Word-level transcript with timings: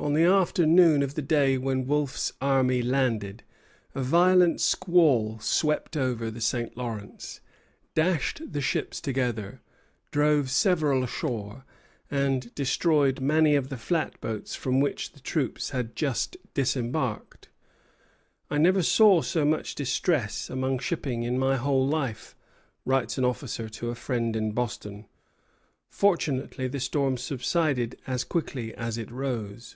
On 0.00 0.12
the 0.14 0.22
afternoon 0.26 1.02
of 1.02 1.16
the 1.16 1.22
day 1.22 1.58
when 1.58 1.84
Wolfe's 1.88 2.32
army 2.40 2.82
landed, 2.82 3.42
a 3.96 4.00
violent 4.02 4.60
squall 4.60 5.40
swept 5.40 5.96
over 5.96 6.30
the 6.30 6.40
St. 6.40 6.76
Lawrence, 6.76 7.40
dashed 7.96 8.40
the 8.52 8.60
ships 8.60 9.00
together, 9.00 9.60
drove 10.12 10.50
several 10.52 11.02
ashore, 11.02 11.64
and 12.12 12.54
destroyed 12.54 13.20
many 13.20 13.56
of 13.56 13.70
the 13.70 13.76
flat 13.76 14.18
boats 14.20 14.54
from 14.54 14.78
which 14.78 15.14
the 15.14 15.20
troops 15.20 15.70
had 15.70 15.96
just 15.96 16.36
disembarked. 16.54 17.48
"I 18.48 18.56
never 18.56 18.84
saw 18.84 19.20
so 19.20 19.44
much 19.44 19.74
distress 19.74 20.48
among 20.48 20.78
shipping 20.78 21.24
in 21.24 21.40
my 21.40 21.56
whole 21.56 21.86
life," 21.88 22.36
writes 22.84 23.18
an 23.18 23.24
officer 23.24 23.68
to 23.70 23.90
a 23.90 23.96
friend 23.96 24.36
in 24.36 24.52
Boston. 24.52 25.06
Fortunately 25.90 26.68
the 26.68 26.78
storm 26.78 27.16
subsided 27.16 27.98
as 28.06 28.22
quickly 28.22 28.72
as 28.74 28.96
it 28.96 29.10
rose. 29.10 29.74